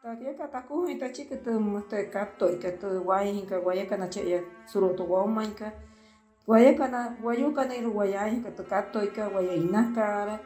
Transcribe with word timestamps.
Takiaka 0.00 0.48
takuhi 0.48 0.96
ta 0.98 1.12
chika 1.12 1.36
tu 1.44 1.80
te 1.90 2.08
kato 2.08 2.48
ika 2.48 2.70
tu 2.80 3.04
waihinka 3.04 3.60
wayaka 3.60 3.96
na 3.96 4.08
chaya 4.08 4.40
surutu 4.64 5.04
womainka. 5.12 5.72
Wayaka 6.46 6.88
na 6.88 7.16
wayuka 7.22 7.64
na 7.68 7.76
iru 7.76 7.96
wayahinka 7.96 8.50
tu 8.56 8.64
kato 8.64 9.04
ika 9.04 9.28
waya 9.28 9.52
inaka 9.54 10.40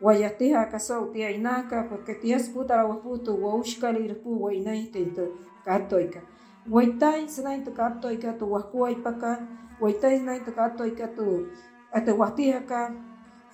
waya 0.00 0.30
tiha 0.30 0.64
ka 0.72 0.78
so 0.78 1.12
tia 1.12 1.28
inaka 1.30 1.84
porque 1.84 2.14
tia 2.14 2.38
sputa 2.38 2.76
la 2.76 2.84
waputu 2.84 3.44
waushka 3.44 3.92
li 3.92 4.14
pu 4.14 4.40
wainai 4.42 4.88
te 4.88 5.04
tu 5.04 5.36
kato 5.64 6.00
ika. 6.00 6.20
Waitai 6.70 7.28
sinai 7.28 7.60
tu 7.60 7.72
kato 7.76 8.08
ika 8.08 8.32
tu 8.32 8.52
wakua 8.52 8.90
ipaka. 8.90 9.46
Waitai 9.80 10.18
sinai 10.18 10.40
tu 10.40 10.52
kato 10.52 10.88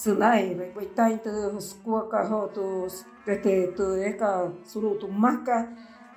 sinai 0.00 0.44
waitai 0.76 1.14
tu 1.24 1.60
skua 1.68 2.00
ka 2.12 2.20
ho 2.30 2.40
tu 2.56 2.66
Tete 3.26 3.74
tu 3.76 3.82
eka 3.82 4.52
suru 4.62 4.94
tu 5.00 5.08
maka 5.08 5.66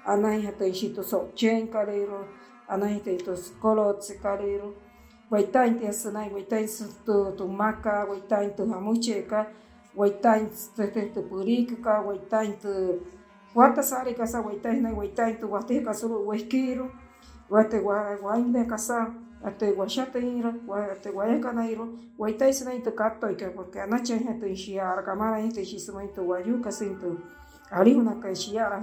anai 0.06 0.46
hata 0.46 0.66
ishito 0.66 1.04
so 1.04 1.32
chen 1.34 1.68
kalero 1.68 2.28
anai 2.70 3.04
te 3.04 3.18
to 3.18 3.34
kolo 3.62 3.94
tse 3.94 4.14
kalero 4.22 4.74
waitai 5.32 5.80
te 5.80 5.92
sanai 5.92 6.30
waitai 6.30 6.66
tu 7.06 7.34
tu 7.38 7.48
maka 7.48 8.06
waitai 8.06 8.54
tu 8.56 8.64
hamuche 8.72 9.26
ka 9.28 9.48
waitai 9.96 10.46
te 10.94 11.02
tu 11.14 11.22
purika 11.30 11.76
ka 11.82 12.02
waitai 12.06 12.62
tu 12.62 13.02
wata 13.56 13.82
sari 13.82 14.14
ka 14.14 14.26
sa 14.26 14.42
waitai 14.42 14.82
nai 14.82 14.94
waitai 14.94 15.40
tu 15.42 15.50
wate 15.50 15.82
suru 15.94 16.28
wehkiru 16.28 16.92
wate 17.50 17.80
wa 17.80 18.18
até 19.44 19.72
guaxateira, 19.72 20.54
até 20.92 21.12
guaiacanairo, 21.12 21.98
guaitaisina 22.18 22.74
into 22.74 22.92
catoica, 22.92 23.50
porque 23.52 23.80
anacha 23.80 24.18
gente 24.18 24.46
enchiara, 24.46 25.04
camara 25.04 25.42
gente 25.42 25.60
enchisima 25.60 26.04
into 26.04 26.24
guaiuca, 26.24 26.72
sinto 26.72 27.18
aliuna 27.72 28.16
caxiara, 28.16 28.82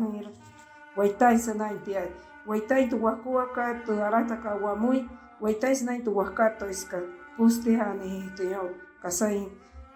guaitaisina 0.94 1.72
into 1.72 2.26
guaitai 2.46 2.84
into 2.84 2.96
guacuaca, 2.96 3.82
tu 3.84 3.92
arataca 3.92 4.54
guamui, 4.54 5.08
guaitaisina 5.40 5.96
into 5.96 6.12
guacatoisca, 6.12 7.02
pustehane 7.36 8.06
into 8.06 8.44
nhau, 8.44 8.70
casain, 9.02 9.50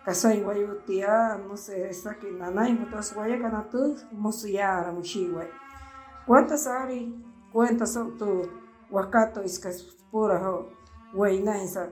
casain 0.05 0.43
guaiutia, 0.43 1.39
não 1.39 1.57
sei, 1.57 1.85
essa 1.85 2.15
que 2.15 2.31
nanai, 2.31 2.73
mutas 2.73 3.13
guaiacanatu, 3.13 3.97
musiara, 4.13 4.93
muxiwai. 4.93 5.49
Quantas 6.27 6.67
ari, 6.67 7.15
quantas 7.53 7.95
tu, 7.95 8.51
wakato 8.91 9.43
iska 9.43 9.71
pura 10.11 10.39
ho 10.39 10.73
wainai 11.15 11.69
sa 11.69 11.89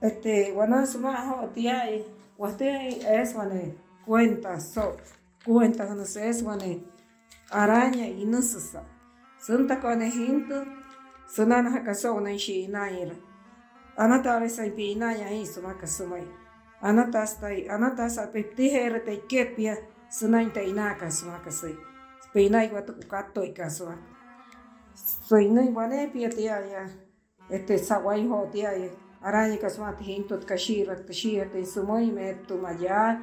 este 0.00 0.52
ho 0.54 1.48
tiai 1.54 2.04
wate 2.38 2.68
es 3.20 3.34
wane 3.34 3.74
cuenta 4.06 4.60
so 4.60 4.96
cuenta 5.44 5.94
no 5.94 6.04
se 6.04 6.28
es 6.28 6.42
wane 6.42 6.82
araña 7.50 8.06
y 8.06 8.24
nususa 8.24 8.82
sunta 9.46 9.80
kone 9.80 10.10
hintu 10.10 10.54
sunana 11.26 11.70
hakaso 11.70 12.20
na 12.20 12.38
shi 12.38 12.64
inaira 12.64 13.14
anata 13.96 14.36
are 14.36 14.48
sai 14.48 14.70
pi 14.70 14.92
inaya 14.92 15.30
i 15.30 15.46
suma 15.46 15.74
kasumai 15.74 16.26
anata 16.82 17.26
stai 17.26 17.68
anata 17.68 18.08
sa 18.10 18.26
pe 18.26 18.42
tihere 18.42 19.00
te 19.04 19.22
kepia 19.28 19.76
sunai 20.10 20.52
te 20.52 20.60
inaka 20.70 21.10
suma 21.10 21.38
kasai 21.44 21.76
pe 22.32 22.40
inai 22.46 22.70
watu 22.72 22.92
tia 26.30 26.60
ya 26.60 26.88
este 27.50 27.78
sawai 27.78 28.26
ho 28.28 28.46
tia 28.52 28.72
ya 28.72 28.90
araña 29.22 29.58
kasuma 29.58 29.96
te 29.96 30.04
hintu 30.04 30.38
kashira 30.46 30.96
te 31.06 31.12
shia 31.12 31.50
te 31.52 31.64
sumoi 31.64 32.10
me 32.12 32.34
tu 32.46 32.58
maya 32.58 33.22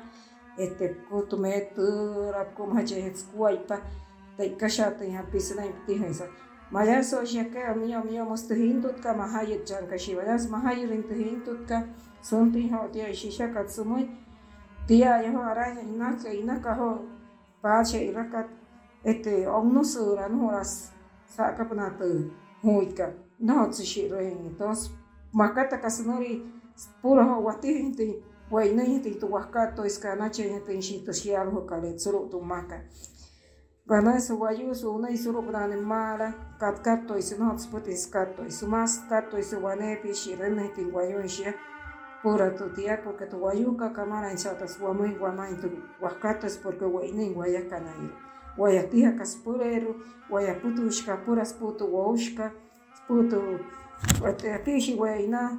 este 0.57 0.95
kutu 1.09 1.37
me 1.37 1.71
tu 1.75 2.31
rap 2.31 2.55
kum 2.55 2.75
hache 2.75 3.13
skuaipa 3.15 3.81
te 4.37 4.55
kasha 4.57 4.91
te 4.97 5.11
ha 5.11 5.23
pisinai 5.23 5.73
tihesa 5.87 6.27
maya 6.71 7.03
so 7.03 7.25
shaka 7.25 7.75
mio 7.75 8.03
mio 8.03 8.25
mustu 8.25 8.55
hintut 8.55 9.01
ka 9.01 9.13
mahayit 9.13 9.65
jan 9.65 9.87
kashiva 9.87 10.25
das 10.25 10.47
mahayirin 10.47 11.03
te 11.07 11.15
hintut 11.15 11.67
ka 11.67 11.83
sunti 12.21 12.69
ho 12.69 12.87
tia 12.93 13.13
shisha 13.13 13.53
katsumoi 13.53 14.09
tia 14.87 15.21
ya 15.23 15.31
ho 15.31 15.41
araña 15.41 15.81
inaka 15.81 16.33
inaka 16.33 16.73
ho 16.75 17.05
pache 17.61 17.99
irakat 18.09 18.47
este 19.03 19.47
omnusura 19.47 20.29
no 20.29 20.47
horas 20.47 20.91
saca 21.35 21.63
para 21.69 21.97
tu 21.97 22.31
huica 22.63 23.13
no 23.39 23.69
tshiro 23.69 24.19
en 24.19 24.45
entonces 24.45 24.91
makata 25.33 25.79
kasunori 25.79 26.43
puro 27.01 27.23
ho 27.23 27.41
wati 27.43 27.73
hinti 27.73 28.23
wai 28.51 28.73
nei 28.75 28.85
hinti 28.85 29.15
tu 29.19 29.31
wakato 29.31 29.85
iskana 29.85 30.29
che 30.29 30.43
hinti 30.43 30.81
shito 30.81 31.13
shial 31.13 31.49
ho 31.53 31.65
kale 31.65 31.95
tsuru 31.95 32.29
tu 32.29 32.41
maka. 32.41 32.83
Gana 33.87 34.19
su 34.19 34.39
wayu 34.39 34.75
su 34.75 34.95
una 34.95 35.09
isuru 35.09 35.41
grane 35.41 35.75
mala 35.75 36.33
kat 36.59 36.81
kato 36.83 37.17
isu 37.17 37.37
no 37.39 37.55
tspoti 37.55 37.97
skato 37.97 38.43
isu 38.45 38.67
mas 38.67 38.99
kato 39.09 39.37
isu 39.37 39.63
wane 39.63 39.99
pi 40.01 40.13
shirene 40.13 40.61
hinti 40.63 40.85
wayu 40.91 41.27
shia 41.27 41.53
pura 42.21 42.55
tu 42.55 42.69
tia 42.75 42.97
porque 43.03 43.25
tu 43.29 43.41
wayu 43.41 43.77
ka 43.77 43.89
kamara 43.89 44.31
en 44.31 44.37
chatas 44.37 44.79
wamai 44.79 45.17
wamai 45.17 45.55
tu 45.61 45.69
wakato 46.01 46.47
es 46.47 46.57
porque 46.57 46.85
wai 46.85 47.11
nei 47.11 47.33
wayaka 47.33 47.79
na 48.57 48.63
iro 48.63 48.63
wayatiha 48.63 49.11
kaspureru 49.11 49.95
wayaputushka 50.29 51.17
puras 51.17 51.53
putu 51.53 51.95
waushka 51.95 52.51
putu 53.07 53.59
atishi 54.55 54.95
waina 54.95 55.57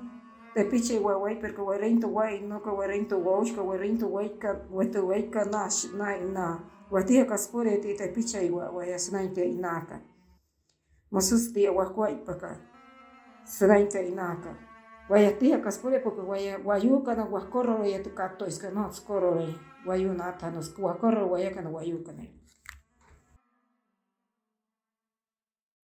tepiche 0.55 0.99
wawai 0.99 1.37
porque 1.37 1.61
wareinto 1.61 2.13
wai 2.13 2.41
no 2.41 2.61
ka 2.61 2.73
wareinto 2.73 3.21
waushka 3.25 3.63
wareinto 3.63 4.13
waika 4.13 4.61
wetu 4.73 5.09
waika 5.09 5.45
nash 5.45 5.85
na 5.85 6.17
ina. 6.17 6.61
Watiha 6.91 7.25
kaspure 7.25 7.77
ti 7.79 7.95
tepiche 7.95 8.51
wa 8.51 8.71
wayasnainte 8.71 9.45
inaka 9.51 10.01
masusti 11.11 11.69
wakwa 11.69 12.11
ipaka 12.11 12.57
snainte 13.45 14.09
inaka 14.09 14.55
wayatiha 15.09 15.59
kaspure 15.59 15.99
porque 15.99 16.21
waya 16.21 16.59
wayuka 16.65 17.15
na 17.15 17.25
wakorro 17.25 17.85
ya 17.85 18.03
tu 18.03 18.11
kato 18.11 18.47
iska 18.47 18.71
no 18.71 18.93
skorro 18.93 19.49
wayuna 19.87 20.33